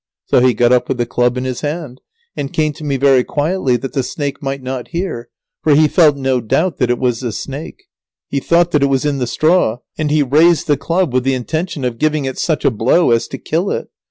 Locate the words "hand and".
1.61-2.51